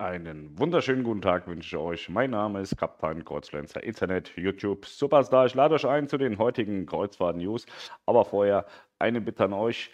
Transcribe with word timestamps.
Einen 0.00 0.58
wunderschönen 0.58 1.04
guten 1.04 1.20
Tag 1.20 1.46
wünsche 1.46 1.76
ich 1.76 1.82
euch. 1.82 2.08
Mein 2.08 2.30
Name 2.30 2.62
ist 2.62 2.74
Kapitän 2.78 3.22
Kreuzfluencer 3.22 3.82
Internet, 3.82 4.32
YouTube, 4.34 4.86
Superstar. 4.86 5.44
Ich 5.44 5.54
lade 5.54 5.74
euch 5.74 5.84
ein 5.84 6.08
zu 6.08 6.16
den 6.16 6.38
heutigen 6.38 6.86
Kreuzfahrt-News. 6.86 7.66
Aber 8.06 8.24
vorher 8.24 8.64
eine 8.98 9.20
Bitte 9.20 9.44
an 9.44 9.52
euch. 9.52 9.90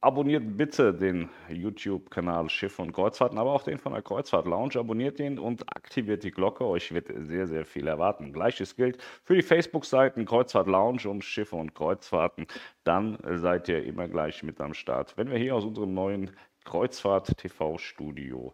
Abonniert 0.00 0.56
bitte 0.56 0.92
den 0.92 1.30
YouTube-Kanal 1.48 2.50
Schiff 2.50 2.80
und 2.80 2.90
Kreuzfahrten, 2.90 3.38
aber 3.38 3.52
auch 3.52 3.62
den 3.62 3.78
von 3.78 3.92
der 3.92 4.02
Kreuzfahrt 4.02 4.46
Lounge. 4.46 4.74
Abonniert 4.74 5.20
den 5.20 5.38
und 5.38 5.62
aktiviert 5.76 6.24
die 6.24 6.32
Glocke. 6.32 6.66
Euch 6.66 6.92
wird 6.92 7.06
sehr, 7.16 7.46
sehr 7.46 7.64
viel 7.64 7.86
erwarten. 7.86 8.32
Gleiches 8.32 8.74
gilt 8.74 9.00
für 9.22 9.36
die 9.36 9.42
Facebook-Seiten 9.42 10.24
Kreuzfahrt 10.24 10.66
Lounge 10.66 11.08
und 11.08 11.24
Schiffe 11.24 11.54
und 11.54 11.76
Kreuzfahrten. 11.76 12.48
Dann 12.82 13.18
seid 13.36 13.68
ihr 13.68 13.84
immer 13.84 14.08
gleich 14.08 14.42
mit 14.42 14.60
am 14.60 14.74
Start. 14.74 15.16
Wenn 15.16 15.30
wir 15.30 15.38
hier 15.38 15.54
aus 15.54 15.64
unserem 15.64 15.94
neuen 15.94 16.32
Kreuzfahrt-TV-Studio 16.64 18.52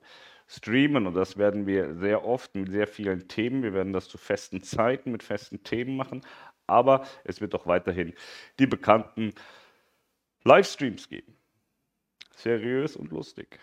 streamen 0.50 1.06
und 1.06 1.14
das 1.14 1.36
werden 1.36 1.66
wir 1.66 1.94
sehr 1.94 2.24
oft 2.24 2.56
mit 2.56 2.70
sehr 2.70 2.88
vielen 2.88 3.28
Themen. 3.28 3.62
Wir 3.62 3.72
werden 3.72 3.92
das 3.92 4.08
zu 4.08 4.18
festen 4.18 4.62
Zeiten 4.62 5.12
mit 5.12 5.22
festen 5.22 5.62
Themen 5.62 5.96
machen, 5.96 6.22
aber 6.66 7.06
es 7.22 7.40
wird 7.40 7.54
auch 7.54 7.66
weiterhin 7.66 8.14
die 8.58 8.66
bekannten 8.66 9.32
Livestreams 10.42 11.08
geben. 11.08 11.36
Seriös 12.34 12.96
und 12.96 13.12
lustig. 13.12 13.60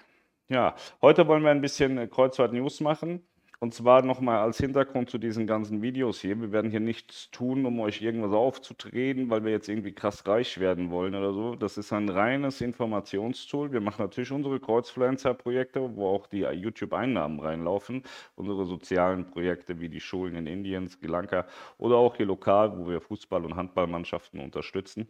Ja, 0.48 0.76
heute 1.02 1.28
wollen 1.28 1.44
wir 1.44 1.52
ein 1.52 1.62
bisschen 1.62 2.10
Kreuzfahrt 2.10 2.54
News 2.54 2.80
machen. 2.80 3.28
Und 3.60 3.74
zwar 3.74 4.04
nochmal 4.04 4.38
als 4.38 4.60
Hintergrund 4.60 5.10
zu 5.10 5.18
diesen 5.18 5.48
ganzen 5.48 5.82
Videos 5.82 6.22
hier. 6.22 6.40
Wir 6.40 6.52
werden 6.52 6.70
hier 6.70 6.80
nichts 6.80 7.32
tun, 7.32 7.66
um 7.66 7.80
euch 7.80 8.04
irgendwas 8.04 8.32
aufzutreten, 8.32 9.32
weil 9.32 9.44
wir 9.44 9.52
jetzt 9.52 9.68
irgendwie 9.68 9.94
krass 9.94 10.28
reich 10.28 10.60
werden 10.60 10.92
wollen 10.92 11.16
oder 11.16 11.34
so. 11.34 11.56
Das 11.56 11.76
ist 11.80 11.92
ein 11.92 12.08
reines 12.08 12.62
Informationstool. 12.62 13.72
Wir 13.72 13.82
machen 13.82 14.04
natürlich 14.04 14.32
unsere 14.32 14.60
Kreuzfluencer-Projekte, 14.60 15.96
wo 15.96 16.08
auch 16.08 16.28
die 16.28 16.42
YouTube-Einnahmen 16.42 17.40
reinlaufen. 17.40 18.04
Unsere 18.36 18.66
sozialen 18.66 19.26
Projekte 19.26 19.80
wie 19.80 19.90
die 19.90 20.02
Schulen 20.02 20.36
in 20.36 20.46
Indien, 20.46 20.88
Sri 20.88 21.08
Lanka 21.08 21.48
oder 21.80 21.96
auch 21.96 22.16
hier 22.16 22.28
lokal, 22.28 22.78
wo 22.78 22.88
wir 22.88 23.02
Fußball- 23.02 23.44
und 23.44 23.56
Handballmannschaften 23.56 24.40
unterstützen. 24.40 25.08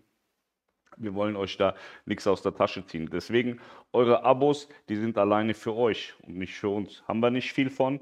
Wir 0.95 1.14
wollen 1.16 1.36
euch 1.36 1.58
da 1.58 1.75
nichts 2.05 2.25
aus 2.27 2.41
der 2.41 2.55
Tasche 2.55 2.86
ziehen. 2.86 3.09
Deswegen, 3.11 3.59
eure 3.91 4.23
Abos, 4.23 4.69
die 4.88 4.95
sind 4.95 5.17
alleine 5.17 5.53
für 5.53 5.75
euch 5.75 6.14
und 6.23 6.38
nicht 6.38 6.55
für 6.55 6.69
uns. 6.69 7.03
Haben 7.09 7.19
wir 7.19 7.30
nicht 7.30 7.52
viel 7.52 7.69
von. 7.69 7.99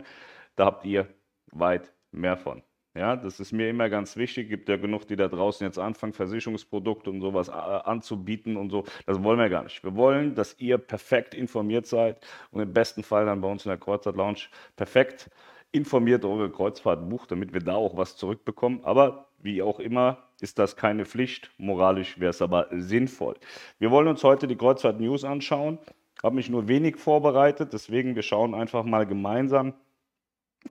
Da 0.55 0.65
habt 0.65 0.85
ihr 0.85 1.07
weit 1.51 1.93
mehr 2.11 2.37
von. 2.37 2.63
Ja, 2.95 3.17
das 3.17 3.41
ist 3.41 3.51
mir 3.51 3.69
immer 3.69 3.89
ganz 3.89 4.15
wichtig. 4.15 4.47
Gibt 4.47 4.69
ja 4.69 4.77
genug, 4.77 5.05
die 5.05 5.17
da 5.17 5.27
draußen 5.27 5.67
jetzt 5.67 5.77
anfangen, 5.77 6.13
Versicherungsprodukte 6.13 7.09
und 7.09 7.19
sowas 7.19 7.49
äh, 7.49 7.51
anzubieten 7.51 8.55
und 8.55 8.69
so. 8.69 8.85
Das 9.05 9.21
wollen 9.21 9.37
wir 9.37 9.49
gar 9.49 9.63
nicht. 9.63 9.83
Wir 9.83 9.95
wollen, 9.95 10.33
dass 10.33 10.57
ihr 10.59 10.77
perfekt 10.77 11.33
informiert 11.33 11.87
seid 11.87 12.25
und 12.51 12.61
im 12.61 12.71
besten 12.71 13.03
Fall 13.03 13.25
dann 13.25 13.41
bei 13.41 13.51
uns 13.51 13.65
in 13.65 13.69
der 13.69 13.77
Kreuzfahrt 13.77 14.15
Lounge 14.15 14.47
perfekt 14.77 15.29
informiert 15.73 16.23
eure 16.23 16.49
Kreuzfahrt 16.49 17.09
bucht, 17.09 17.31
damit 17.31 17.53
wir 17.53 17.59
da 17.59 17.75
auch 17.75 17.97
was 17.97 18.15
zurückbekommen. 18.15 18.79
Aber 18.85 19.27
wie 19.39 19.61
auch 19.61 19.81
immer 19.81 20.19
ist 20.39 20.57
das 20.57 20.77
keine 20.77 21.03
Pflicht. 21.03 21.51
Moralisch 21.57 22.17
wäre 22.17 22.29
es 22.29 22.41
aber 22.41 22.67
sinnvoll. 22.71 23.35
Wir 23.77 23.91
wollen 23.91 24.07
uns 24.07 24.23
heute 24.23 24.47
die 24.47 24.55
Kreuzfahrt 24.55 25.01
News 25.01 25.25
anschauen. 25.25 25.79
Habe 26.23 26.35
mich 26.35 26.49
nur 26.49 26.69
wenig 26.69 26.95
vorbereitet, 26.95 27.73
deswegen 27.73 28.15
wir 28.15 28.23
schauen 28.23 28.55
einfach 28.55 28.85
mal 28.85 29.05
gemeinsam 29.05 29.73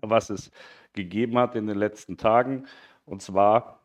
was 0.00 0.30
es 0.30 0.50
gegeben 0.92 1.38
hat 1.38 1.54
in 1.54 1.66
den 1.66 1.78
letzten 1.78 2.16
Tagen. 2.16 2.66
Und 3.04 3.22
zwar 3.22 3.80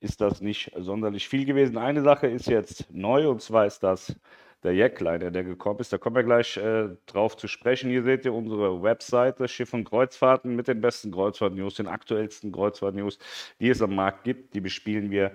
ist 0.00 0.20
das 0.20 0.40
nicht 0.40 0.72
sonderlich 0.76 1.28
viel 1.28 1.44
gewesen. 1.44 1.78
Eine 1.78 2.02
Sache 2.02 2.26
ist 2.26 2.46
jetzt 2.46 2.86
neu 2.92 3.28
und 3.28 3.40
zwar 3.40 3.66
ist 3.66 3.82
das 3.82 4.16
der 4.62 4.74
Jackliner, 4.74 5.30
der 5.30 5.44
gekommen 5.44 5.80
ist. 5.80 5.92
Da 5.92 5.98
kommen 5.98 6.16
wir 6.16 6.22
gleich 6.22 6.56
äh, 6.56 6.90
drauf 7.06 7.36
zu 7.36 7.48
sprechen. 7.48 7.90
Hier 7.90 8.02
seht 8.02 8.24
ihr 8.24 8.32
unsere 8.32 8.82
Webseite 8.82 9.48
Schiff 9.48 9.74
und 9.74 9.84
Kreuzfahrten 9.84 10.54
mit 10.54 10.68
den 10.68 10.80
besten 10.80 11.10
Kreuzfahrt-News, 11.10 11.74
den 11.74 11.88
aktuellsten 11.88 12.52
Kreuzfahrt-News, 12.52 13.18
die 13.60 13.70
es 13.70 13.82
am 13.82 13.94
Markt 13.94 14.24
gibt. 14.24 14.54
Die 14.54 14.60
bespielen 14.60 15.10
wir 15.10 15.32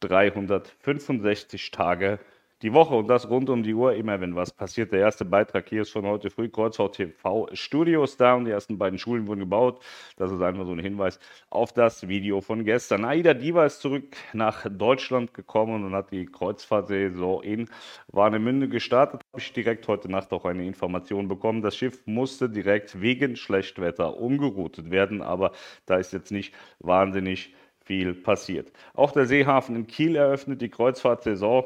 365 0.00 1.70
Tage 1.70 2.18
die 2.62 2.74
Woche 2.74 2.94
und 2.94 3.08
das 3.08 3.28
rund 3.30 3.48
um 3.48 3.62
die 3.62 3.72
Uhr, 3.72 3.94
immer 3.94 4.20
wenn 4.20 4.36
was 4.36 4.52
passiert. 4.52 4.92
Der 4.92 5.00
erste 5.00 5.24
Beitrag 5.24 5.68
hier 5.68 5.82
ist 5.82 5.90
von 5.90 6.04
heute 6.06 6.30
früh, 6.30 6.48
Kreuzfahrt 6.48 6.96
TV 6.96 7.48
Studios 7.54 8.16
da 8.16 8.34
und 8.34 8.44
die 8.44 8.50
ersten 8.50 8.76
beiden 8.76 8.98
Schulen 8.98 9.26
wurden 9.26 9.40
gebaut. 9.40 9.82
Das 10.16 10.30
ist 10.30 10.42
einfach 10.42 10.66
so 10.66 10.72
ein 10.72 10.78
Hinweis 10.78 11.18
auf 11.48 11.72
das 11.72 12.06
Video 12.08 12.40
von 12.42 12.64
gestern. 12.64 13.04
Aida 13.04 13.32
Diva 13.32 13.64
ist 13.64 13.80
zurück 13.80 14.16
nach 14.34 14.66
Deutschland 14.68 15.32
gekommen 15.32 15.84
und 15.84 15.94
hat 15.94 16.10
die 16.10 16.26
Kreuzfahrtsaison 16.26 17.42
in 17.42 17.68
Warnemünde 18.08 18.68
gestartet. 18.68 19.22
Habe 19.32 19.40
ich 19.40 19.52
direkt 19.52 19.88
heute 19.88 20.10
Nacht 20.10 20.32
auch 20.32 20.44
eine 20.44 20.66
Information 20.66 21.28
bekommen. 21.28 21.62
Das 21.62 21.76
Schiff 21.76 22.02
musste 22.04 22.50
direkt 22.50 23.00
wegen 23.00 23.36
Schlechtwetter 23.36 24.18
umgeroutet 24.18 24.90
werden, 24.90 25.22
aber 25.22 25.52
da 25.86 25.96
ist 25.96 26.12
jetzt 26.12 26.30
nicht 26.30 26.54
wahnsinnig 26.78 27.54
viel 27.82 28.12
passiert. 28.12 28.70
Auch 28.94 29.12
der 29.12 29.24
Seehafen 29.26 29.74
in 29.76 29.86
Kiel 29.86 30.14
eröffnet 30.14 30.60
die 30.60 30.68
Kreuzfahrtsaison 30.68 31.64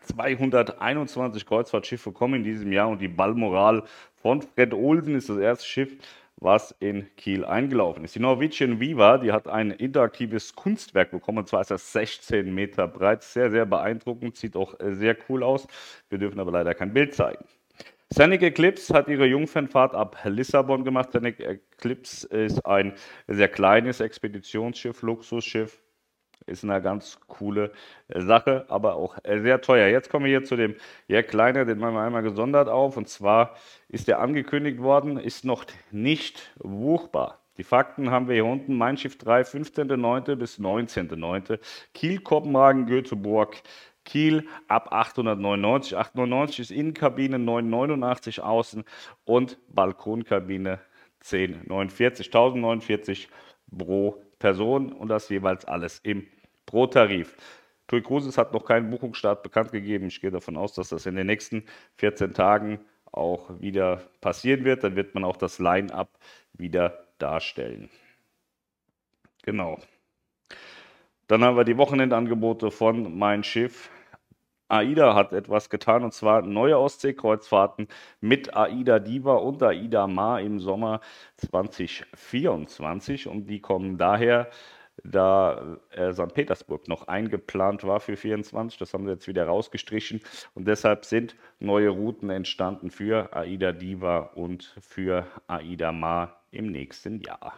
221 0.00 1.46
Kreuzfahrtschiffe 1.46 2.12
kommen 2.12 2.34
in 2.36 2.44
diesem 2.44 2.72
Jahr 2.72 2.88
und 2.88 3.00
die 3.00 3.08
Ballmoral 3.08 3.84
von 4.14 4.42
Fred 4.42 4.74
Olsen 4.74 5.14
ist 5.14 5.28
das 5.28 5.38
erste 5.38 5.66
Schiff, 5.66 5.96
was 6.38 6.74
in 6.80 7.08
Kiel 7.16 7.44
eingelaufen 7.44 8.04
ist. 8.04 8.14
Die 8.14 8.20
Norwegian 8.20 8.78
Viva, 8.78 9.18
die 9.18 9.32
hat 9.32 9.48
ein 9.48 9.70
interaktives 9.70 10.54
Kunstwerk 10.54 11.10
bekommen, 11.10 11.38
und 11.38 11.48
zwar 11.48 11.62
ist 11.62 11.70
das 11.70 11.92
16 11.92 12.54
Meter 12.54 12.86
breit, 12.86 13.22
sehr, 13.22 13.50
sehr 13.50 13.64
beeindruckend, 13.64 14.36
sieht 14.36 14.56
auch 14.56 14.74
sehr 14.80 15.16
cool 15.28 15.42
aus. 15.42 15.66
Wir 16.10 16.18
dürfen 16.18 16.38
aber 16.38 16.52
leider 16.52 16.74
kein 16.74 16.92
Bild 16.92 17.14
zeigen. 17.14 17.44
Scenic 18.12 18.42
Eclipse 18.42 18.94
hat 18.94 19.08
ihre 19.08 19.26
Jungfernfahrt 19.26 19.94
ab 19.94 20.16
Lissabon 20.24 20.84
gemacht. 20.84 21.10
Scenic 21.10 21.40
Eclipse 21.40 22.28
ist 22.28 22.64
ein 22.64 22.92
sehr 23.26 23.48
kleines 23.48 24.00
Expeditionsschiff, 24.00 25.02
Luxusschiff, 25.02 25.82
ist 26.46 26.64
eine 26.64 26.80
ganz 26.80 27.18
coole 27.26 27.72
äh, 28.08 28.20
Sache, 28.20 28.64
aber 28.68 28.94
auch 28.94 29.18
äh, 29.24 29.40
sehr 29.40 29.60
teuer. 29.60 29.88
Jetzt 29.88 30.10
kommen 30.10 30.24
wir 30.24 30.30
hier 30.30 30.44
zu 30.44 30.56
dem 30.56 30.76
ja, 31.08 31.22
Kleiner, 31.22 31.64
den 31.64 31.78
machen 31.78 31.94
wir 31.94 32.02
einmal 32.02 32.22
gesondert 32.22 32.68
auf. 32.68 32.96
Und 32.96 33.08
zwar 33.08 33.56
ist 33.88 34.08
der 34.08 34.20
angekündigt 34.20 34.80
worden, 34.80 35.18
ist 35.18 35.44
noch 35.44 35.64
nicht 35.90 36.52
buchbar. 36.58 37.40
Die 37.58 37.64
Fakten 37.64 38.10
haben 38.10 38.28
wir 38.28 38.34
hier 38.34 38.44
unten. 38.44 38.76
Mein 38.76 38.96
Schiff 38.96 39.18
3, 39.18 39.42
15.09. 39.42 40.36
bis 40.36 40.58
19.09. 40.58 41.58
Kiel, 41.94 42.20
Kopenhagen, 42.20 42.86
Göteborg, 42.86 43.62
Kiel 44.04 44.46
ab 44.68 44.92
899. 44.92 45.96
899 45.96 46.60
ist 46.60 46.70
Innenkabine, 46.70 47.38
989 47.38 48.42
außen 48.42 48.84
und 49.24 49.58
Balkonkabine 49.68 50.80
1049. 51.20 52.26
1049 52.26 53.28
pro 53.76 54.22
Person 54.38 54.92
und 54.92 55.08
das 55.08 55.28
jeweils 55.28 55.64
alles 55.64 56.00
im 56.02 56.26
pro 56.66 56.86
Tarif. 56.86 57.36
TUI 57.86 58.02
Cruises 58.02 58.36
hat 58.36 58.52
noch 58.52 58.64
keinen 58.64 58.90
Buchungsstart 58.90 59.42
bekannt 59.42 59.72
gegeben. 59.72 60.08
Ich 60.08 60.20
gehe 60.20 60.30
davon 60.30 60.56
aus, 60.56 60.74
dass 60.74 60.88
das 60.88 61.06
in 61.06 61.14
den 61.14 61.26
nächsten 61.26 61.64
14 61.96 62.34
Tagen 62.34 62.80
auch 63.12 63.48
wieder 63.60 64.02
passieren 64.20 64.64
wird. 64.64 64.82
Dann 64.84 64.96
wird 64.96 65.14
man 65.14 65.24
auch 65.24 65.36
das 65.36 65.58
Line-up 65.58 66.18
wieder 66.52 67.06
darstellen. 67.18 67.88
Genau. 69.42 69.78
Dann 71.28 71.44
haben 71.44 71.56
wir 71.56 71.64
die 71.64 71.78
Wochenendangebote 71.78 72.70
von 72.70 73.16
Mein 73.16 73.44
Schiff. 73.44 73.90
AIDA 74.68 75.14
hat 75.14 75.32
etwas 75.32 75.70
getan 75.70 76.02
und 76.02 76.12
zwar 76.12 76.42
neue 76.42 76.78
Ostseekreuzfahrten 76.78 77.86
mit 78.20 78.56
AIDA 78.56 78.98
Diva 78.98 79.34
und 79.34 79.62
AIDA 79.62 80.08
Ma 80.08 80.40
im 80.40 80.58
Sommer 80.58 81.00
2024 81.36 83.28
und 83.28 83.46
die 83.46 83.60
kommen 83.60 83.96
daher 83.96 84.50
da 85.04 85.78
äh, 85.90 86.12
St. 86.12 86.32
Petersburg 86.34 86.88
noch 86.88 87.08
eingeplant 87.08 87.84
war 87.84 88.00
für 88.00 88.16
24. 88.16 88.78
Das 88.78 88.94
haben 88.94 89.04
sie 89.04 89.12
jetzt 89.12 89.28
wieder 89.28 89.46
rausgestrichen. 89.46 90.20
Und 90.54 90.66
deshalb 90.66 91.04
sind 91.04 91.36
neue 91.58 91.90
Routen 91.90 92.30
entstanden 92.30 92.90
für 92.90 93.34
AIDA 93.34 93.72
Diva 93.72 94.18
und 94.34 94.74
für 94.80 95.26
AIDA 95.46 95.92
Ma 95.92 96.36
im 96.50 96.66
nächsten 96.66 97.20
Jahr. 97.20 97.54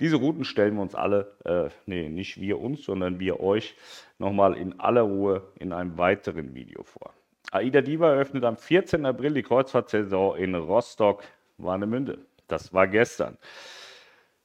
Diese 0.00 0.16
Routen 0.16 0.44
stellen 0.44 0.74
wir 0.74 0.82
uns 0.82 0.94
alle, 0.94 1.32
äh, 1.44 1.70
nee, 1.86 2.08
nicht 2.08 2.40
wir 2.40 2.60
uns, 2.60 2.84
sondern 2.84 3.18
wir 3.18 3.40
euch 3.40 3.74
nochmal 4.18 4.54
in 4.56 4.78
aller 4.78 5.02
Ruhe 5.02 5.42
in 5.58 5.72
einem 5.72 5.96
weiteren 5.96 6.54
Video 6.54 6.82
vor. 6.82 7.14
AIDA 7.52 7.80
Diva 7.80 8.10
eröffnet 8.10 8.44
am 8.44 8.56
14. 8.56 9.06
April 9.06 9.32
die 9.32 9.42
Kreuzfahrtsaison 9.42 10.36
in 10.36 10.54
Rostock-Warnemünde. 10.54 12.18
Das 12.48 12.74
war 12.74 12.86
gestern. 12.86 13.38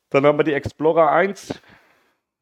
Dann 0.10 0.26
haben 0.26 0.38
wir 0.38 0.44
die 0.44 0.54
Explorer 0.54 1.12
1 1.12 1.60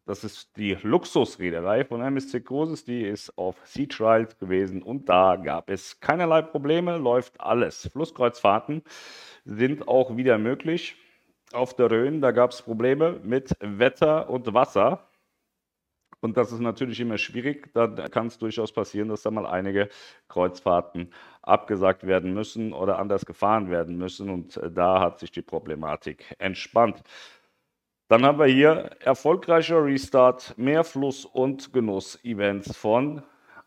das 0.09 0.23
ist 0.23 0.57
die 0.57 0.75
Luxusreederei 0.81 1.85
von 1.85 2.01
MSC 2.01 2.41
Cruises, 2.41 2.83
die 2.83 3.03
ist 3.03 3.37
auf 3.37 3.55
Sea 3.63 3.85
Trials 3.85 4.35
gewesen 4.39 4.81
und 4.81 5.07
da 5.07 5.35
gab 5.35 5.69
es 5.69 5.99
keinerlei 5.99 6.41
Probleme, 6.41 6.97
läuft 6.97 7.39
alles. 7.39 7.87
Flusskreuzfahrten 7.91 8.81
sind 9.45 9.87
auch 9.87 10.17
wieder 10.17 10.39
möglich. 10.39 10.95
Auf 11.53 11.75
der 11.75 11.91
Rhön, 11.91 12.21
da 12.21 12.31
gab 12.31 12.49
es 12.49 12.63
Probleme 12.63 13.19
mit 13.23 13.55
Wetter 13.59 14.31
und 14.31 14.51
Wasser. 14.51 15.07
Und 16.21 16.37
das 16.37 16.51
ist 16.51 16.59
natürlich 16.59 16.99
immer 16.99 17.19
schwierig. 17.19 17.71
Da 17.73 17.87
kann 18.09 18.27
es 18.27 18.39
durchaus 18.39 18.73
passieren, 18.73 19.09
dass 19.09 19.21
da 19.21 19.29
mal 19.29 19.45
einige 19.45 19.89
Kreuzfahrten 20.27 21.13
abgesagt 21.43 22.07
werden 22.07 22.33
müssen 22.33 22.73
oder 22.73 22.97
anders 22.97 23.27
gefahren 23.27 23.69
werden 23.69 23.97
müssen. 23.97 24.31
Und 24.31 24.57
äh, 24.57 24.71
da 24.71 25.01
hat 25.01 25.19
sich 25.19 25.29
die 25.29 25.43
Problematik 25.43 26.35
entspannt. 26.39 27.03
Dann 28.09 28.25
haben 28.25 28.39
wir 28.39 28.47
hier 28.47 28.89
erfolgreicher 29.01 29.85
Restart, 29.85 30.57
mehr 30.57 30.83
Fluss- 30.83 31.25
und 31.25 31.71
Genuss-Events 31.71 32.75
von 32.75 33.21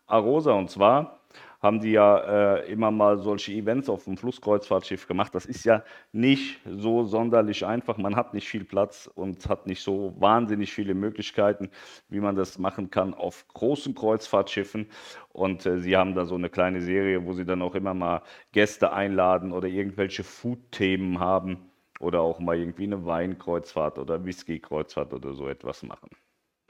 Arosa. 0.05 0.51
Und 0.51 0.69
zwar 0.69 1.21
haben 1.61 1.79
die 1.79 1.91
ja 1.91 2.57
äh, 2.57 2.69
immer 2.69 2.91
mal 2.91 3.19
solche 3.19 3.53
Events 3.53 3.87
auf 3.87 4.03
dem 4.03 4.17
Flusskreuzfahrtschiff 4.17 5.07
gemacht. 5.07 5.33
Das 5.33 5.45
ist 5.45 5.63
ja 5.63 5.85
nicht 6.11 6.59
so 6.65 7.05
sonderlich 7.05 7.65
einfach. 7.65 7.95
Man 7.97 8.17
hat 8.17 8.33
nicht 8.33 8.49
viel 8.49 8.65
Platz 8.65 9.09
und 9.15 9.47
hat 9.47 9.65
nicht 9.65 9.81
so 9.81 10.13
wahnsinnig 10.19 10.73
viele 10.73 10.93
Möglichkeiten, 10.93 11.69
wie 12.09 12.19
man 12.19 12.35
das 12.35 12.59
machen 12.59 12.89
kann 12.89 13.13
auf 13.13 13.47
großen 13.47 13.95
Kreuzfahrtschiffen. 13.95 14.89
Und 15.31 15.65
äh, 15.65 15.79
sie 15.79 15.95
haben 15.95 16.15
da 16.15 16.25
so 16.25 16.35
eine 16.35 16.49
kleine 16.49 16.81
Serie, 16.81 17.25
wo 17.25 17.31
sie 17.31 17.45
dann 17.45 17.61
auch 17.61 17.75
immer 17.75 17.93
mal 17.93 18.23
Gäste 18.51 18.91
einladen 18.91 19.53
oder 19.53 19.69
irgendwelche 19.69 20.25
Food-Themen 20.25 21.21
haben 21.21 21.69
oder 21.99 22.21
auch 22.21 22.39
mal 22.39 22.57
irgendwie 22.57 22.83
eine 22.83 23.05
Weinkreuzfahrt 23.05 23.97
oder 23.99 24.25
Whisky-Kreuzfahrt 24.25 25.13
oder 25.13 25.33
so 25.33 25.47
etwas 25.47 25.83
machen. 25.83 26.09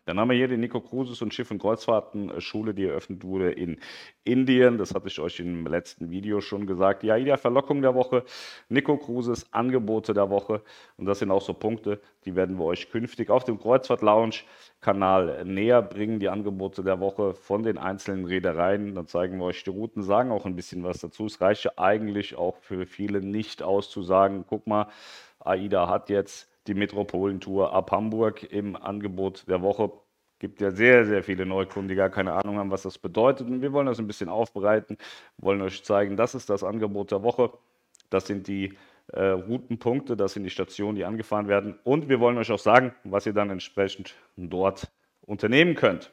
Dann 0.06 0.20
haben 0.20 0.30
wir 0.30 0.36
hier 0.36 0.50
die 0.50 0.58
Nico 0.58 0.82
Cruises 0.82 1.22
und 1.22 1.34
Schiff- 1.34 1.52
und 1.52 1.60
Kreuzfahrten-Schule, 1.60 2.74
die 2.74 2.86
eröffnet 2.86 3.24
wurde 3.24 3.52
in 3.52 3.80
Indien. 4.26 4.78
Das 4.78 4.94
hatte 4.94 5.08
ich 5.08 5.20
euch 5.20 5.40
im 5.40 5.66
letzten 5.66 6.12
Video 6.12 6.42
schon 6.42 6.68
gesagt. 6.68 7.04
Ja, 7.04 7.14
AIDA 7.14 7.38
Verlockung 7.38 7.82
der 7.82 7.96
Woche, 7.96 8.26
Nico 8.68 8.98
Cruises 8.98 9.52
Angebote 9.54 10.14
der 10.14 10.30
Woche. 10.30 10.62
Und 10.98 11.06
das 11.06 11.20
sind 11.20 11.32
auch 11.32 11.42
so 11.42 11.54
Punkte, 11.54 12.02
die 12.26 12.36
werden 12.36 12.58
wir 12.58 12.66
euch 12.66 12.92
künftig 12.92 13.30
auf 13.30 13.46
dem 13.46 13.60
Kreuzfahrt 13.60 14.02
Lounge 14.02 14.44
Kanal 14.82 15.46
näher 15.46 15.82
bringen. 15.82 16.20
Die 16.20 16.30
Angebote 16.30 16.84
der 16.84 17.00
Woche 17.00 17.34
von 17.34 17.64
den 17.64 17.78
einzelnen 17.78 18.26
Reedereien. 18.26 18.96
Dann 18.96 19.08
zeigen 19.08 19.38
wir 19.38 19.46
euch 19.46 19.64
die 19.64 19.70
Routen, 19.70 20.04
sagen 20.04 20.32
auch 20.32 20.46
ein 20.46 20.56
bisschen 20.56 20.84
was 20.84 21.00
dazu. 21.00 21.26
Es 21.26 21.40
reicht 21.40 21.64
ja 21.64 21.72
eigentlich 21.78 22.36
auch 22.36 22.58
für 22.58 22.86
viele 22.86 23.22
nicht 23.22 23.64
auszusagen. 23.64 24.44
Guck 24.48 24.68
mal, 24.68 24.88
AIDA 25.40 25.88
hat 25.88 26.10
jetzt 26.10 26.53
die 26.68 26.74
Metropolentour 26.74 27.74
ab 27.74 27.92
Hamburg 27.92 28.44
im 28.52 28.76
Angebot 28.76 29.46
der 29.48 29.62
Woche. 29.62 29.92
Gibt 30.40 30.62
ja 30.62 30.72
sehr, 30.72 31.06
sehr 31.06 31.24
viele 31.24 31.46
Neukunden, 31.46 31.88
die 31.88 31.96
gar 31.96 32.10
keine 32.10 32.34
Ahnung 32.34 32.58
haben, 32.58 32.72
was 32.72 32.84
das 32.84 32.98
bedeutet. 32.98 33.48
Und 33.48 33.62
wir 33.62 33.72
wollen 33.72 33.88
das 33.88 34.00
ein 34.00 34.08
bisschen 34.08 34.30
aufbereiten, 34.30 34.98
wollen 35.38 35.62
euch 35.62 35.84
zeigen, 35.84 36.18
das 36.18 36.36
ist 36.36 36.50
das 36.50 36.64
Angebot 36.64 37.12
der 37.12 37.24
Woche. 37.24 37.52
Das 38.10 38.28
sind 38.28 38.48
die 38.48 38.74
äh, 39.08 39.26
Routenpunkte, 39.26 40.16
das 40.16 40.34
sind 40.34 40.44
die 40.44 40.50
Stationen, 40.50 40.96
die 40.96 41.06
angefahren 41.06 41.48
werden. 41.48 41.80
Und 41.84 42.10
wir 42.10 42.20
wollen 42.20 42.38
euch 42.38 42.52
auch 42.52 42.60
sagen, 42.60 42.94
was 43.04 43.26
ihr 43.26 43.34
dann 43.34 43.50
entsprechend 43.50 44.16
dort 44.36 44.92
unternehmen 45.22 45.76
könnt. 45.76 46.12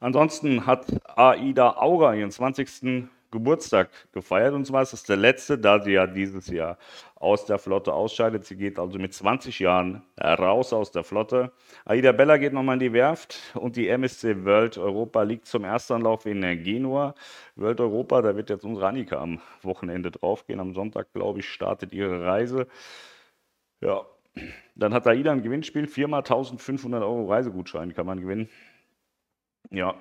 Ansonsten 0.00 0.66
hat 0.66 0.86
AIDA 1.16 1.76
Aura 1.76 2.14
ihren 2.14 2.30
20. 2.30 3.08
Geburtstag 3.36 3.90
gefeiert. 4.12 4.54
Und 4.54 4.66
zwar 4.66 4.82
ist 4.82 4.92
es 4.92 5.04
der 5.04 5.16
letzte, 5.16 5.58
da 5.58 5.82
sie 5.82 5.92
ja 5.92 6.06
dieses 6.06 6.48
Jahr 6.48 6.78
aus 7.14 7.46
der 7.46 7.58
Flotte 7.58 7.92
ausscheidet. 7.92 8.44
Sie 8.44 8.56
geht 8.56 8.78
also 8.78 8.98
mit 8.98 9.14
20 9.14 9.58
Jahren 9.58 10.02
raus 10.20 10.72
aus 10.72 10.90
der 10.90 11.04
Flotte. 11.04 11.52
Aida 11.84 12.12
Bella 12.12 12.36
geht 12.36 12.52
nochmal 12.52 12.74
in 12.74 12.80
die 12.80 12.92
Werft 12.92 13.38
und 13.54 13.76
die 13.76 13.88
MSC 13.88 14.44
World 14.44 14.78
Europa 14.78 15.22
liegt 15.22 15.46
zum 15.46 15.64
Erstanlauf 15.64 16.26
in 16.26 16.40
Genua. 16.62 17.14
World 17.54 17.80
Europa, 17.80 18.22
da 18.22 18.36
wird 18.36 18.50
jetzt 18.50 18.64
unsere 18.64 18.86
Annika 18.88 19.18
am 19.18 19.40
Wochenende 19.62 20.10
draufgehen. 20.10 20.60
Am 20.60 20.74
Sonntag, 20.74 21.12
glaube 21.12 21.40
ich, 21.40 21.48
startet 21.48 21.92
ihre 21.92 22.24
Reise. 22.24 22.66
Ja, 23.80 24.06
dann 24.74 24.92
hat 24.92 25.06
Aida 25.06 25.32
ein 25.32 25.42
Gewinnspiel. 25.42 25.86
Viermal 25.86 26.20
1500 26.20 27.02
Euro 27.02 27.26
Reisegutschein 27.26 27.94
kann 27.94 28.06
man 28.06 28.20
gewinnen. 28.20 28.48
Ja, 29.70 29.94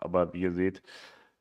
aber 0.00 0.32
wie 0.32 0.40
ihr 0.40 0.52
seht, 0.52 0.82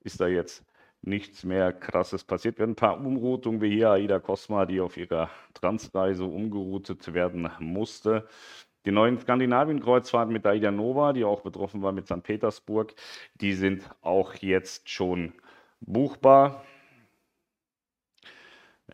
ist 0.01 0.19
da 0.19 0.27
jetzt 0.27 0.63
nichts 1.01 1.43
mehr 1.43 1.73
Krasses 1.73 2.23
passiert. 2.23 2.57
Wir 2.57 2.63
haben 2.63 2.71
ein 2.71 2.75
paar 2.75 2.99
Umroutungen 2.99 3.61
wie 3.61 3.71
hier 3.71 3.89
Aida 3.91 4.19
Cosma, 4.19 4.65
die 4.65 4.81
auf 4.81 4.97
ihrer 4.97 5.29
Transreise 5.53 6.25
umgeroutet 6.25 7.13
werden 7.13 7.49
musste. 7.59 8.27
Die 8.85 8.91
neuen 8.91 9.19
Skandinavien-Kreuzfahrten 9.19 10.33
mit 10.33 10.45
Aida 10.45 10.71
Nova, 10.71 11.13
die 11.13 11.23
auch 11.23 11.41
betroffen 11.41 11.81
war 11.81 11.91
mit 11.91 12.07
St. 12.07 12.23
Petersburg, 12.23 12.95
die 13.35 13.53
sind 13.53 13.89
auch 14.01 14.33
jetzt 14.35 14.89
schon 14.89 15.33
buchbar. 15.81 16.63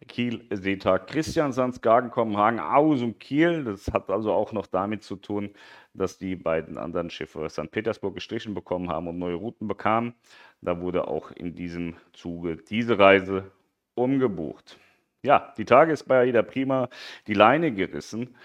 Kiel, 0.08 0.46
Seetag, 0.52 1.08
Christiansand, 1.08 1.76
Skagen, 1.76 2.12
Kopenhagen, 2.12 2.60
aus 2.60 3.02
und 3.02 3.20
Kiel. 3.20 3.64
Das 3.64 3.88
hat 3.88 4.10
also 4.10 4.32
auch 4.32 4.52
noch 4.54 4.68
damit 4.68 5.04
zu 5.04 5.16
tun, 5.16 5.52
dass 5.94 6.18
die 6.18 6.36
beiden 6.36 6.78
anderen 6.78 7.10
Schiffe 7.10 7.50
St. 7.50 7.72
Petersburg 7.72 8.16
gestrichen 8.16 8.54
bekommen 8.54 8.90
haben 8.90 9.08
und 9.08 9.18
neue 9.18 9.36
Routen 9.36 9.68
bekamen. 9.68 10.14
Da 10.62 10.80
wurde 10.82 11.08
auch 11.08 11.32
in 11.32 11.56
diesem 11.56 11.96
Zuge 12.14 12.58
diese 12.58 13.00
Reise 13.00 13.52
umgebucht. 13.96 14.78
Ja, 15.24 15.54
die 15.58 15.66
Tage 15.66 15.92
ist 15.92 16.04
bei 16.04 16.20
AIDA 16.20 16.44
Prima 16.44 16.90
die 17.26 17.34
Leine 17.34 17.74
gerissen 17.74 18.36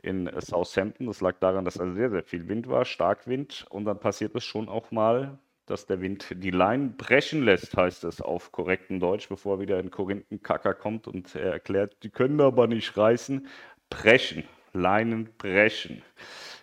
in 0.00 0.30
Southampton. 0.40 1.06
Das 1.06 1.20
lag 1.20 1.38
daran, 1.40 1.64
dass 1.64 1.78
also 1.78 1.94
sehr, 1.94 2.10
sehr 2.10 2.22
viel 2.22 2.48
Wind 2.48 2.68
war, 2.68 2.84
Starkwind. 2.84 3.66
Und 3.70 3.84
dann 3.84 3.98
passiert 3.98 4.34
es 4.36 4.44
schon 4.44 4.68
auch 4.68 4.90
mal, 4.90 5.38
dass 5.66 5.86
der 5.86 6.00
Wind 6.00 6.26
die 6.36 6.50
Leinen 6.50 6.96
brechen 6.96 7.42
lässt, 7.42 7.76
heißt 7.76 8.04
es 8.04 8.20
auf 8.20 8.52
korrektem 8.52 9.00
Deutsch, 9.00 9.28
bevor 9.28 9.60
wieder 9.60 9.78
ein 9.78 9.90
Korinthenkacker 9.90 10.74
kommt 10.74 11.08
und 11.08 11.34
er 11.34 11.52
erklärt, 11.52 11.96
die 12.02 12.10
können 12.10 12.40
aber 12.40 12.66
nicht 12.66 12.96
reißen. 12.96 13.46
Brechen, 13.90 14.44
Leinen 14.72 15.30
brechen. 15.38 16.02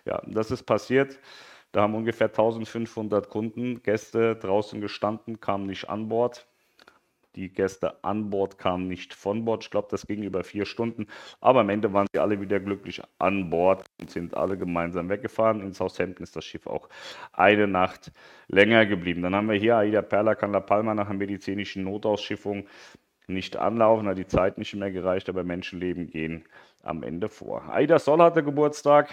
Ja, 0.04 0.22
das 0.26 0.50
ist 0.50 0.64
passiert. 0.64 1.18
Da 1.72 1.82
haben 1.82 1.94
ungefähr 1.94 2.28
1500 2.28 3.30
Kunden, 3.30 3.82
Gäste 3.82 4.36
draußen 4.36 4.80
gestanden, 4.80 5.40
kamen 5.40 5.66
nicht 5.66 5.88
an 5.88 6.08
Bord. 6.08 6.46
Die 7.34 7.50
Gäste 7.50 8.04
an 8.04 8.28
Bord 8.28 8.58
kamen 8.58 8.88
nicht 8.88 9.14
von 9.14 9.44
Bord. 9.44 9.64
Ich 9.64 9.70
glaube, 9.70 9.88
das 9.90 10.06
ging 10.06 10.22
über 10.22 10.44
vier 10.44 10.66
Stunden. 10.66 11.06
Aber 11.40 11.60
am 11.60 11.70
Ende 11.70 11.92
waren 11.92 12.06
sie 12.12 12.20
alle 12.20 12.40
wieder 12.40 12.60
glücklich 12.60 13.02
an 13.18 13.48
Bord 13.48 13.84
und 14.00 14.10
sind 14.10 14.36
alle 14.36 14.58
gemeinsam 14.58 15.08
weggefahren. 15.08 15.60
In 15.62 15.72
Southampton 15.72 16.24
ist 16.24 16.36
das 16.36 16.44
Schiff 16.44 16.66
auch 16.66 16.88
eine 17.32 17.66
Nacht 17.66 18.12
länger 18.48 18.84
geblieben. 18.84 19.22
Dann 19.22 19.34
haben 19.34 19.48
wir 19.48 19.56
hier 19.56 19.76
Aida 19.76 20.02
Perla 20.02 20.34
Can 20.34 20.52
La 20.52 20.60
Palma 20.60 20.94
nach 20.94 21.08
einer 21.08 21.18
medizinischen 21.18 21.84
Notausschiffung 21.84 22.66
nicht 23.28 23.56
anlaufen, 23.56 24.08
hat 24.08 24.18
die 24.18 24.26
Zeit 24.26 24.58
nicht 24.58 24.74
mehr 24.74 24.90
gereicht, 24.90 25.28
aber 25.28 25.44
Menschenleben 25.44 26.08
gehen 26.08 26.44
am 26.82 27.02
Ende 27.02 27.28
vor. 27.28 27.62
Aida 27.72 27.98
Sol 27.98 28.20
hatte 28.20 28.42
Geburtstag 28.42 29.10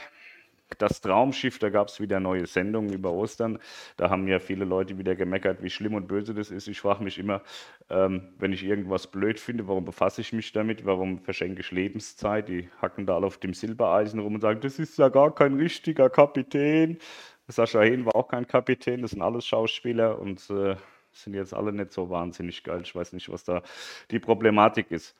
das 0.78 1.02
Traumschiff, 1.02 1.60
da 1.60 1.70
gab 1.70 1.88
es 1.88 2.00
wieder 2.00 2.20
neue 2.20 2.46
Sendungen 2.46 2.94
über 2.94 3.12
Ostern. 3.12 3.60
Da 3.98 4.10
haben 4.10 4.28
ja 4.28 4.40
viele 4.40 4.66
Leute 4.66 4.98
wieder 4.98 5.16
gemeckert, 5.16 5.64
wie 5.64 5.70
schlimm 5.70 5.96
und 5.96 6.08
böse 6.08 6.34
das 6.34 6.52
ist. 6.52 6.68
Ich 6.68 6.80
frage 6.80 7.04
mich 7.04 7.18
immer, 7.18 7.42
ähm, 7.90 8.34
wenn 8.38 8.54
ich 8.54 8.64
irgendwas 8.64 9.08
blöd 9.08 9.40
finde, 9.40 9.68
warum 9.68 9.86
befasse 9.86 10.22
ich 10.22 10.32
mich 10.32 10.52
damit? 10.52 10.86
Warum 10.86 11.20
verschenke 11.20 11.62
ich 11.62 11.72
Lebenszeit? 11.72 12.48
Die 12.50 12.70
hacken 12.82 13.06
da 13.06 13.16
alle 13.16 13.28
auf 13.28 13.38
dem 13.38 13.54
Silbereisen 13.54 14.20
rum 14.20 14.36
und 14.36 14.42
sagen, 14.42 14.62
das 14.62 14.80
ist 14.80 14.98
ja 14.98 15.10
gar 15.10 15.34
kein 15.34 15.56
richtiger 15.56 16.10
Kapitän. 16.10 17.00
Sascha 17.48 17.82
Hehn 17.82 18.06
war 18.06 18.16
auch 18.16 18.28
kein 18.28 18.48
Kapitän, 18.48 19.02
das 19.02 19.12
sind 19.12 19.24
alles 19.24 19.46
Schauspieler 19.46 20.20
und 20.20 20.50
äh, 20.52 20.76
sind 21.12 21.34
jetzt 21.34 21.54
alle 21.54 21.74
nicht 21.74 21.92
so 21.92 22.10
wahnsinnig 22.10 22.64
geil. 22.64 22.82
Ich 22.84 22.96
weiß 22.96 23.14
nicht, 23.14 23.30
was 23.30 23.44
da 23.44 23.64
die 24.12 24.20
Problematik 24.20 24.92
ist. 24.92 25.16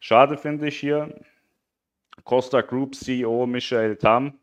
Schade 0.00 0.36
finde 0.38 0.68
ich 0.68 0.78
hier, 0.78 1.14
Costa 2.24 2.62
Group 2.62 2.94
CEO 2.94 3.46
Michael 3.46 3.96
Tam, 3.96 4.38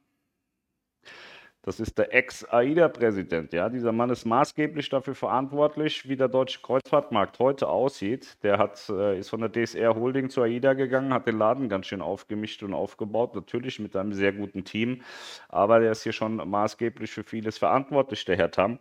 das 1.66 1.80
ist 1.80 1.98
der 1.98 2.14
Ex-AIDA-Präsident. 2.14 3.54
Ja? 3.54 3.70
Dieser 3.70 3.94
Mann 3.94 4.10
ist 4.10 4.26
maßgeblich 4.26 4.90
dafür 4.90 5.16
verantwortlich, 5.16 6.08
wie 6.10 6.18
der 6.18 6.28
deutsche 6.28 6.60
Kreuzfahrtmarkt 6.62 7.40
heute 7.40 7.70
aussieht. 7.70 8.36
Der 8.44 8.58
hat, 8.58 8.90
äh, 8.90 9.18
ist 9.18 9.30
von 9.30 9.40
der 9.40 9.50
DSR 9.50 9.96
Holding 9.96 10.30
zur 10.30 10.44
AIDA 10.44 10.74
gegangen, 10.74 11.14
hat 11.14 11.26
den 11.26 11.38
Laden 11.38 11.70
ganz 11.70 11.88
schön 11.88 12.02
aufgemischt 12.02 12.64
und 12.64 12.74
aufgebaut, 12.74 13.34
natürlich 13.34 13.80
mit 13.80 13.96
einem 13.96 14.12
sehr 14.14 14.34
guten 14.34 14.66
Team. 14.66 15.04
Aber 15.48 15.80
der 15.80 15.94
ist 15.94 16.04
hier 16.04 16.12
schon 16.12 16.36
maßgeblich 16.36 17.10
für 17.10 17.24
vieles 17.24 17.58
verantwortlich, 17.58 18.26
der 18.26 18.36
Herr 18.36 18.52
Tam. 18.52 18.80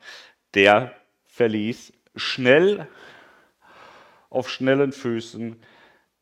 Der 0.55 0.93
verließ 1.27 1.93
schnell, 2.17 2.89
auf 4.29 4.51
schnellen 4.51 4.93
Füßen 4.93 5.57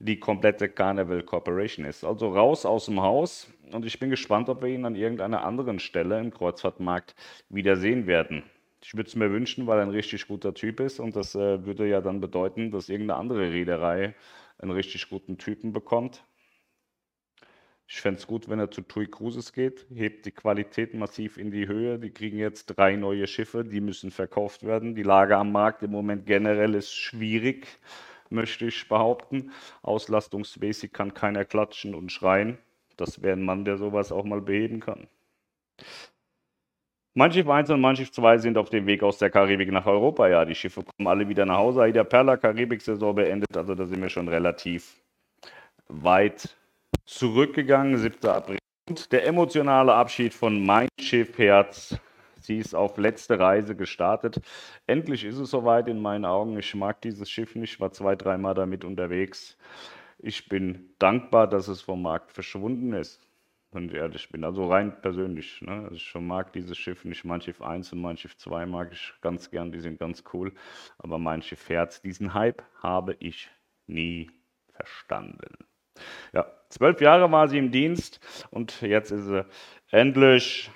die 0.00 0.18
komplette 0.18 0.68
Carnival 0.68 1.22
Corporation 1.22 1.84
ist. 1.84 2.04
Also 2.04 2.30
raus 2.30 2.64
aus 2.64 2.86
dem 2.86 3.00
Haus 3.00 3.52
und 3.70 3.84
ich 3.84 3.98
bin 4.00 4.08
gespannt, 4.10 4.48
ob 4.48 4.62
wir 4.62 4.68
ihn 4.68 4.86
an 4.86 4.96
irgendeiner 4.96 5.44
anderen 5.44 5.78
Stelle 5.78 6.18
im 6.18 6.32
Kreuzfahrtmarkt 6.32 7.14
wiedersehen 7.50 8.06
werden. 8.06 8.42
Ich 8.82 8.94
würde 8.94 9.08
es 9.08 9.14
mir 9.14 9.30
wünschen, 9.30 9.66
weil 9.66 9.78
er 9.78 9.82
ein 9.82 9.90
richtig 9.90 10.26
guter 10.26 10.54
Typ 10.54 10.80
ist 10.80 11.00
und 11.00 11.16
das 11.16 11.34
äh, 11.34 11.66
würde 11.66 11.86
ja 11.86 12.00
dann 12.00 12.20
bedeuten, 12.20 12.70
dass 12.70 12.88
irgendeine 12.88 13.20
andere 13.20 13.52
Reederei 13.52 14.14
einen 14.58 14.70
richtig 14.70 15.10
guten 15.10 15.36
Typen 15.36 15.74
bekommt. 15.74 16.24
Ich 17.86 18.00
fände 18.00 18.20
es 18.20 18.26
gut, 18.26 18.48
wenn 18.48 18.58
er 18.58 18.70
zu 18.70 18.80
TUI 18.82 19.06
Cruises 19.06 19.52
geht, 19.52 19.84
hebt 19.92 20.24
die 20.24 20.30
Qualität 20.30 20.94
massiv 20.94 21.36
in 21.36 21.50
die 21.50 21.66
Höhe. 21.66 21.98
Die 21.98 22.10
kriegen 22.10 22.38
jetzt 22.38 22.66
drei 22.66 22.96
neue 22.96 23.26
Schiffe, 23.26 23.64
die 23.64 23.80
müssen 23.80 24.10
verkauft 24.10 24.62
werden. 24.62 24.94
Die 24.94 25.02
Lage 25.02 25.36
am 25.36 25.52
Markt 25.52 25.82
im 25.82 25.90
Moment 25.90 26.24
generell 26.24 26.74
ist 26.74 26.94
schwierig 26.94 27.66
möchte 28.30 28.66
ich 28.66 28.88
behaupten. 28.88 29.52
Auslastungsmäßig 29.82 30.92
kann 30.92 31.14
keiner 31.14 31.44
klatschen 31.44 31.94
und 31.94 32.10
schreien. 32.10 32.58
Das 32.96 33.22
wäre 33.22 33.36
ein 33.36 33.44
Mann, 33.44 33.64
der 33.64 33.76
sowas 33.76 34.12
auch 34.12 34.24
mal 34.24 34.40
beheben 34.40 34.80
kann. 34.80 35.08
Mein 37.14 37.32
Schiff 37.32 37.48
1 37.48 37.70
und 37.70 37.80
mein 37.80 37.96
Schiff 37.96 38.12
2 38.12 38.38
sind 38.38 38.56
auf 38.56 38.70
dem 38.70 38.86
Weg 38.86 39.02
aus 39.02 39.18
der 39.18 39.30
Karibik 39.30 39.72
nach 39.72 39.86
Europa. 39.86 40.28
Ja, 40.28 40.44
die 40.44 40.54
Schiffe 40.54 40.82
kommen 40.84 41.08
alle 41.08 41.28
wieder 41.28 41.44
nach 41.44 41.56
Hause. 41.56 41.88
Ida 41.88 42.04
Perla, 42.04 42.36
Karibik-Saison 42.36 43.14
beendet. 43.14 43.56
Also 43.56 43.74
da 43.74 43.84
sind 43.84 44.00
wir 44.00 44.08
schon 44.08 44.28
relativ 44.28 45.02
weit 45.88 46.56
zurückgegangen. 47.06 47.98
7. 47.98 48.28
April. 48.28 48.58
Und 48.88 49.10
der 49.10 49.26
emotionale 49.26 49.92
Abschied 49.92 50.32
von 50.34 50.64
Mein 50.64 50.88
Schiff 51.00 51.36
Herz. 51.38 51.98
Sie 52.40 52.58
ist 52.58 52.74
auf 52.74 52.96
letzte 52.98 53.38
Reise 53.38 53.76
gestartet. 53.76 54.40
Endlich 54.86 55.24
ist 55.24 55.38
es 55.38 55.50
soweit 55.50 55.88
in 55.88 56.00
meinen 56.00 56.24
Augen. 56.24 56.58
Ich 56.58 56.74
mag 56.74 57.00
dieses 57.02 57.30
Schiff 57.30 57.54
nicht. 57.54 57.74
Ich 57.74 57.80
war 57.80 57.92
zwei, 57.92 58.16
dreimal 58.16 58.54
damit 58.54 58.84
unterwegs. 58.84 59.56
Ich 60.18 60.48
bin 60.48 60.90
dankbar, 60.98 61.46
dass 61.48 61.68
es 61.68 61.80
vom 61.82 62.02
Markt 62.02 62.32
verschwunden 62.32 62.92
ist 62.92 63.20
wenn 63.72 63.88
ich 63.88 63.94
ehrlich 63.94 64.28
bin. 64.30 64.44
Also 64.44 64.68
rein 64.68 65.00
persönlich. 65.00 65.62
Ne? 65.62 65.72
Also 65.84 65.94
ich 65.94 66.14
mag 66.14 66.52
dieses 66.52 66.76
Schiff 66.76 67.04
nicht. 67.04 67.24
Mein 67.24 67.40
Schiff 67.40 67.62
1 67.62 67.92
und 67.92 68.00
mein 68.00 68.16
Schiff 68.16 68.36
2 68.36 68.66
mag 68.66 68.90
ich 68.92 69.14
ganz 69.20 69.50
gern, 69.50 69.72
die 69.72 69.80
sind 69.80 69.98
ganz 69.98 70.24
cool. 70.32 70.52
Aber 70.98 71.18
mein 71.18 71.42
Schiff 71.42 71.68
Herz, 71.68 72.00
diesen 72.00 72.34
Hype 72.34 72.62
habe 72.82 73.16
ich 73.20 73.48
nie 73.86 74.30
verstanden. 74.72 75.56
Ja, 76.32 76.46
zwölf 76.68 77.00
Jahre 77.00 77.30
war 77.30 77.48
sie 77.48 77.58
im 77.58 77.70
Dienst 77.70 78.20
und 78.50 78.80
jetzt 78.80 79.10
ist 79.10 79.26
sie 79.26 79.44
endlich 79.90 80.70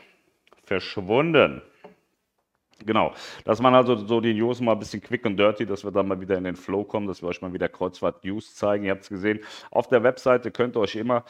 verschwunden. 0.64 1.62
Genau, 2.84 3.14
dass 3.44 3.60
man 3.60 3.74
also 3.74 3.96
so 3.96 4.20
die 4.20 4.34
News 4.34 4.60
mal 4.60 4.72
ein 4.72 4.78
bisschen 4.78 5.00
quick 5.00 5.24
und 5.24 5.36
dirty, 5.36 5.64
dass 5.64 5.84
wir 5.84 5.92
dann 5.92 6.08
mal 6.08 6.20
wieder 6.20 6.36
in 6.36 6.44
den 6.44 6.56
Flow 6.56 6.84
kommen, 6.84 7.06
dass 7.06 7.22
wir 7.22 7.28
euch 7.28 7.40
mal 7.40 7.52
wieder 7.52 7.68
Kreuzfahrt 7.68 8.24
News 8.24 8.54
zeigen. 8.54 8.84
Ihr 8.84 8.90
habt 8.90 9.02
es 9.02 9.08
gesehen, 9.08 9.40
auf 9.70 9.88
der 9.88 10.02
Webseite 10.02 10.50
könnt 10.50 10.76
ihr 10.76 10.80
euch 10.80 10.96
immer 10.96 11.24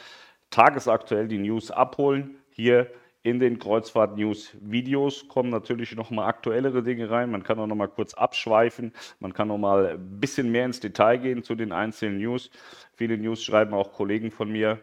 tagesaktuell 0.49 1.27
die 1.27 1.37
News 1.37 1.71
abholen. 1.71 2.37
Hier 2.49 2.89
in 3.23 3.39
den 3.39 3.57
Kreuzfahrt-News-Videos 3.57 5.27
kommen 5.27 5.49
natürlich 5.49 5.95
noch 5.95 6.11
mal 6.11 6.27
aktuellere 6.27 6.83
Dinge 6.83 7.09
rein. 7.09 7.31
Man 7.31 7.41
kann 7.41 7.57
auch 7.57 7.65
noch 7.65 7.75
mal 7.75 7.87
kurz 7.87 8.13
abschweifen. 8.13 8.93
Man 9.19 9.33
kann 9.33 9.47
noch 9.47 9.57
mal 9.57 9.93
ein 9.93 10.19
bisschen 10.19 10.51
mehr 10.51 10.65
ins 10.65 10.79
Detail 10.79 11.17
gehen 11.17 11.41
zu 11.41 11.55
den 11.55 11.71
einzelnen 11.71 12.19
News. 12.19 12.51
Viele 12.93 13.17
News 13.17 13.43
schreiben 13.43 13.73
auch 13.73 13.93
Kollegen 13.93 14.29
von 14.29 14.51
mir, 14.51 14.79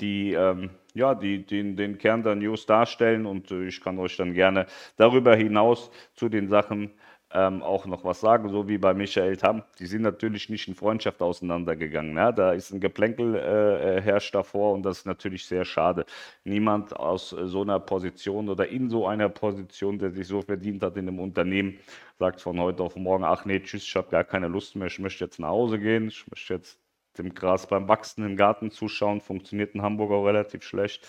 die 0.00 0.32
ähm, 0.32 0.70
ja, 0.94 1.14
die, 1.14 1.44
den, 1.44 1.76
den 1.76 1.98
Kern 1.98 2.22
der 2.22 2.34
News 2.34 2.66
darstellen 2.66 3.26
und 3.26 3.50
äh, 3.50 3.66
ich 3.66 3.80
kann 3.80 3.98
euch 3.98 4.16
dann 4.16 4.34
gerne 4.34 4.66
darüber 4.96 5.34
hinaus 5.34 5.90
zu 6.14 6.28
den 6.28 6.48
Sachen 6.48 6.92
ähm, 7.34 7.62
auch 7.62 7.86
noch 7.86 8.04
was 8.04 8.20
sagen, 8.20 8.50
so 8.50 8.68
wie 8.68 8.78
bei 8.78 8.92
Michael 8.94 9.36
Tam. 9.36 9.62
Die 9.78 9.86
sind 9.86 10.02
natürlich 10.02 10.48
nicht 10.50 10.68
in 10.68 10.74
Freundschaft 10.74 11.22
auseinandergegangen. 11.22 12.16
Ja? 12.16 12.32
Da 12.32 12.52
ist 12.52 12.72
ein 12.72 12.80
Geplänkel 12.80 13.36
äh, 13.36 13.98
äh, 13.98 14.00
herrscht 14.02 14.34
davor 14.34 14.74
und 14.74 14.82
das 14.82 14.98
ist 14.98 15.06
natürlich 15.06 15.46
sehr 15.46 15.64
schade. 15.64 16.04
Niemand 16.44 16.94
aus 16.94 17.32
äh, 17.32 17.46
so 17.46 17.62
einer 17.62 17.80
Position 17.80 18.48
oder 18.48 18.68
in 18.68 18.90
so 18.90 19.06
einer 19.06 19.28
Position, 19.28 19.98
der 19.98 20.10
sich 20.10 20.26
so 20.26 20.42
verdient 20.42 20.82
hat 20.82 20.96
in 20.96 21.08
einem 21.08 21.20
Unternehmen, 21.20 21.78
sagt 22.18 22.40
von 22.40 22.60
heute 22.60 22.82
auf 22.82 22.96
morgen, 22.96 23.24
ach 23.24 23.44
nee, 23.44 23.60
tschüss, 23.60 23.84
ich 23.84 23.96
habe 23.96 24.10
gar 24.10 24.24
keine 24.24 24.48
Lust 24.48 24.76
mehr, 24.76 24.88
ich 24.88 24.98
möchte 24.98 25.24
jetzt 25.24 25.38
nach 25.38 25.48
Hause 25.48 25.78
gehen, 25.78 26.08
ich 26.08 26.24
möchte 26.30 26.54
jetzt 26.54 26.81
dem 27.18 27.34
Gras 27.34 27.66
beim 27.66 27.88
Wachsen 27.88 28.24
im 28.24 28.36
Garten 28.36 28.70
zuschauen, 28.70 29.20
funktioniert 29.20 29.74
in 29.74 29.82
Hamburg 29.82 30.10
auch 30.12 30.24
relativ 30.24 30.62
schlecht. 30.62 31.06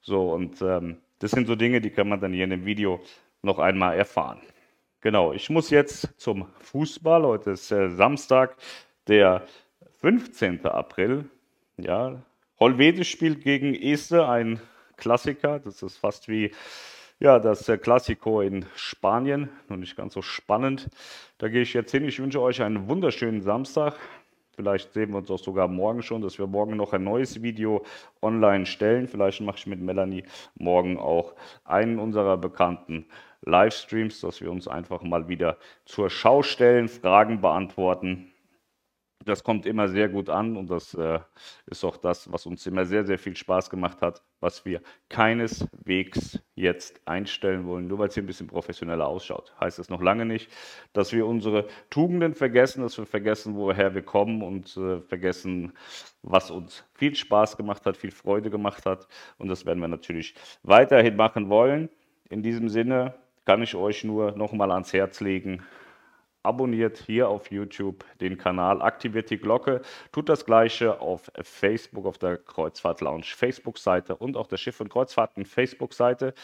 So, 0.00 0.32
und 0.32 0.62
ähm, 0.62 0.98
das 1.18 1.30
sind 1.30 1.46
so 1.46 1.54
Dinge, 1.54 1.80
die 1.80 1.90
kann 1.90 2.08
man 2.08 2.20
dann 2.20 2.32
hier 2.32 2.44
in 2.44 2.50
dem 2.50 2.64
Video 2.64 3.00
noch 3.42 3.58
einmal 3.58 3.96
erfahren. 3.96 4.40
Genau, 5.00 5.32
ich 5.32 5.50
muss 5.50 5.70
jetzt 5.70 6.08
zum 6.16 6.46
Fußball. 6.60 7.24
Heute 7.24 7.52
ist 7.52 7.70
äh, 7.72 7.90
Samstag, 7.90 8.56
der 9.08 9.46
15. 10.00 10.64
April. 10.66 11.28
Ja, 11.76 12.22
Holvede 12.60 13.04
spielt 13.04 13.42
gegen 13.42 13.74
Este, 13.74 14.28
ein 14.28 14.60
Klassiker. 14.96 15.58
Das 15.58 15.82
ist 15.82 15.96
fast 15.96 16.28
wie 16.28 16.52
ja, 17.18 17.38
das 17.38 17.68
äh, 17.68 17.78
Klassiko 17.78 18.40
in 18.40 18.66
Spanien. 18.74 19.48
Noch 19.68 19.76
nicht 19.76 19.96
ganz 19.96 20.14
so 20.14 20.22
spannend. 20.22 20.88
Da 21.38 21.48
gehe 21.48 21.62
ich 21.62 21.72
jetzt 21.72 21.92
hin. 21.92 22.04
Ich 22.04 22.18
wünsche 22.18 22.40
euch 22.40 22.62
einen 22.62 22.88
wunderschönen 22.88 23.42
Samstag. 23.42 23.96
Vielleicht 24.54 24.92
sehen 24.92 25.10
wir 25.10 25.18
uns 25.18 25.30
auch 25.30 25.38
sogar 25.38 25.68
morgen 25.68 26.02
schon, 26.02 26.20
dass 26.22 26.38
wir 26.38 26.46
morgen 26.46 26.76
noch 26.76 26.92
ein 26.92 27.04
neues 27.04 27.42
Video 27.42 27.84
online 28.20 28.66
stellen. 28.66 29.08
Vielleicht 29.08 29.40
mache 29.40 29.56
ich 29.58 29.66
mit 29.66 29.80
Melanie 29.80 30.24
morgen 30.54 30.98
auch 30.98 31.34
einen 31.64 31.98
unserer 31.98 32.36
bekannten 32.36 33.06
Livestreams, 33.42 34.20
dass 34.20 34.40
wir 34.40 34.50
uns 34.50 34.68
einfach 34.68 35.02
mal 35.02 35.28
wieder 35.28 35.56
zur 35.84 36.10
Schau 36.10 36.42
stellen, 36.42 36.88
Fragen 36.88 37.40
beantworten. 37.40 38.31
Das 39.24 39.44
kommt 39.44 39.66
immer 39.66 39.88
sehr 39.88 40.08
gut 40.08 40.28
an 40.28 40.56
und 40.56 40.70
das 40.70 40.94
äh, 40.94 41.18
ist 41.66 41.84
auch 41.84 41.96
das, 41.96 42.32
was 42.32 42.46
uns 42.46 42.66
immer 42.66 42.84
sehr, 42.84 43.04
sehr 43.04 43.18
viel 43.18 43.36
Spaß 43.36 43.70
gemacht 43.70 44.02
hat, 44.02 44.22
was 44.40 44.64
wir 44.64 44.80
keineswegs 45.08 46.40
jetzt 46.54 47.00
einstellen 47.06 47.66
wollen, 47.66 47.86
nur 47.86 47.98
weil 47.98 48.08
es 48.08 48.14
hier 48.14 48.22
ein 48.22 48.26
bisschen 48.26 48.46
professioneller 48.46 49.06
ausschaut. 49.06 49.54
Heißt 49.60 49.78
es 49.78 49.88
noch 49.88 50.02
lange 50.02 50.24
nicht, 50.24 50.50
dass 50.92 51.12
wir 51.12 51.26
unsere 51.26 51.66
Tugenden 51.90 52.34
vergessen, 52.34 52.82
dass 52.82 52.98
wir 52.98 53.06
vergessen, 53.06 53.56
woher 53.56 53.94
wir 53.94 54.02
kommen 54.02 54.42
und 54.42 54.76
äh, 54.76 55.00
vergessen, 55.00 55.72
was 56.22 56.50
uns 56.50 56.84
viel 56.94 57.14
Spaß 57.14 57.56
gemacht 57.56 57.86
hat, 57.86 57.96
viel 57.96 58.12
Freude 58.12 58.50
gemacht 58.50 58.86
hat. 58.86 59.06
Und 59.38 59.48
das 59.48 59.66
werden 59.66 59.80
wir 59.80 59.88
natürlich 59.88 60.34
weiterhin 60.62 61.16
machen 61.16 61.48
wollen. 61.48 61.88
In 62.28 62.42
diesem 62.42 62.68
Sinne, 62.68 63.14
kann 63.44 63.62
ich 63.62 63.74
euch 63.74 64.04
nur 64.04 64.32
nochmal 64.32 64.70
ans 64.70 64.92
Herz 64.92 65.20
legen. 65.20 65.62
Abonniert 66.42 66.98
hier 66.98 67.28
auf 67.28 67.50
YouTube 67.50 68.04
den 68.20 68.36
Kanal, 68.36 68.82
aktiviert 68.82 69.30
die 69.30 69.38
Glocke, 69.38 69.82
tut 70.10 70.28
das 70.28 70.44
gleiche 70.44 71.00
auf 71.00 71.30
Facebook, 71.42 72.06
auf 72.06 72.18
der 72.18 72.36
Kreuzfahrt 72.36 73.00
Lounge 73.00 73.24
Facebook-Seite 73.24 74.16
und 74.16 74.36
auch 74.36 74.48
der 74.48 74.56
Schiff- 74.56 74.80
und 74.80 74.88
Kreuzfahrten 74.88 75.44
Facebook-Seite. 75.44 76.34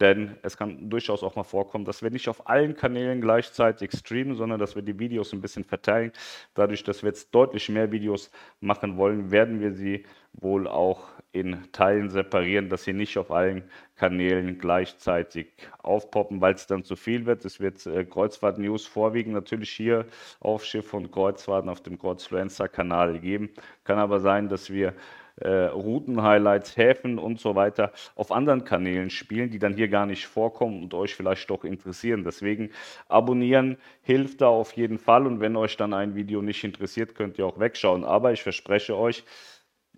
Denn 0.00 0.36
es 0.42 0.56
kann 0.56 0.90
durchaus 0.90 1.22
auch 1.22 1.36
mal 1.36 1.44
vorkommen, 1.44 1.84
dass 1.84 2.02
wir 2.02 2.10
nicht 2.10 2.28
auf 2.28 2.48
allen 2.48 2.76
Kanälen 2.76 3.20
gleichzeitig 3.20 3.92
streamen, 3.92 4.36
sondern 4.36 4.60
dass 4.60 4.76
wir 4.76 4.82
die 4.82 4.98
Videos 4.98 5.32
ein 5.32 5.40
bisschen 5.40 5.64
verteilen. 5.64 6.12
Dadurch, 6.54 6.84
dass 6.84 7.02
wir 7.02 7.08
jetzt 7.08 7.34
deutlich 7.34 7.68
mehr 7.68 7.90
Videos 7.92 8.30
machen 8.60 8.98
wollen, 8.98 9.30
werden 9.30 9.60
wir 9.60 9.72
sie 9.72 10.04
wohl 10.34 10.68
auch 10.68 11.08
in 11.32 11.70
Teilen 11.72 12.10
separieren, 12.10 12.68
dass 12.68 12.84
sie 12.84 12.92
nicht 12.92 13.16
auf 13.18 13.30
allen 13.30 13.64
Kanälen 13.94 14.58
gleichzeitig 14.58 15.48
aufpoppen, 15.78 16.40
weil 16.40 16.54
es 16.54 16.66
dann 16.66 16.84
zu 16.84 16.96
viel 16.96 17.26
wird. 17.26 17.44
Es 17.44 17.60
wird 17.60 17.84
äh, 17.86 18.04
Kreuzfahrt-News 18.04 18.86
vorwiegend 18.86 19.34
natürlich 19.34 19.70
hier 19.70 20.06
auf 20.40 20.64
Schiff 20.64 20.92
und 20.94 21.10
Kreuzfahrten 21.10 21.70
auf 21.70 21.82
dem 21.82 21.98
Kreuzfluencer-Kanal 21.98 23.18
geben. 23.20 23.50
Kann 23.84 23.98
aber 23.98 24.20
sein, 24.20 24.48
dass 24.48 24.70
wir 24.70 24.94
äh, 25.36 25.48
Routen-Highlights, 25.48 26.76
Häfen 26.76 27.18
und 27.18 27.40
so 27.40 27.54
weiter 27.54 27.92
auf 28.14 28.32
anderen 28.32 28.64
Kanälen 28.64 29.10
spielen, 29.10 29.50
die 29.50 29.58
dann 29.58 29.74
hier 29.74 29.88
gar 29.88 30.06
nicht 30.06 30.26
vorkommen 30.26 30.82
und 30.82 30.94
euch 30.94 31.14
vielleicht 31.14 31.50
doch 31.50 31.64
interessieren. 31.64 32.24
Deswegen 32.24 32.70
abonnieren 33.08 33.76
hilft 34.02 34.40
da 34.40 34.48
auf 34.48 34.72
jeden 34.72 34.98
Fall 34.98 35.26
und 35.26 35.40
wenn 35.40 35.56
euch 35.56 35.76
dann 35.76 35.94
ein 35.94 36.14
Video 36.14 36.42
nicht 36.42 36.64
interessiert, 36.64 37.14
könnt 37.14 37.38
ihr 37.38 37.46
auch 37.46 37.58
wegschauen. 37.58 38.04
Aber 38.04 38.32
ich 38.32 38.42
verspreche 38.42 38.96
euch, 38.96 39.24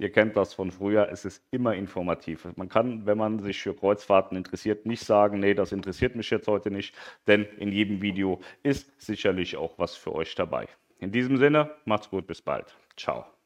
Ihr 0.00 0.12
kennt 0.12 0.36
das 0.36 0.54
von 0.54 0.70
früher, 0.70 1.08
es 1.10 1.24
ist 1.24 1.42
immer 1.50 1.74
informativ. 1.74 2.46
Man 2.54 2.68
kann, 2.68 3.04
wenn 3.04 3.18
man 3.18 3.40
sich 3.40 3.60
für 3.60 3.74
Kreuzfahrten 3.74 4.36
interessiert, 4.36 4.86
nicht 4.86 5.04
sagen, 5.04 5.40
nee, 5.40 5.54
das 5.54 5.72
interessiert 5.72 6.14
mich 6.14 6.30
jetzt 6.30 6.46
heute 6.46 6.70
nicht, 6.70 6.94
denn 7.26 7.42
in 7.58 7.72
jedem 7.72 8.00
Video 8.00 8.40
ist 8.62 9.00
sicherlich 9.00 9.56
auch 9.56 9.76
was 9.76 9.96
für 9.96 10.14
euch 10.14 10.36
dabei. 10.36 10.68
In 11.00 11.10
diesem 11.10 11.36
Sinne, 11.36 11.70
macht's 11.84 12.10
gut, 12.10 12.28
bis 12.28 12.40
bald. 12.40 12.76
Ciao. 12.96 13.37